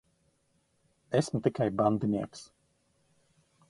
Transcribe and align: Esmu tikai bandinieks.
Esmu 1.19 1.39
tikai 1.43 1.69
bandinieks. 1.77 2.41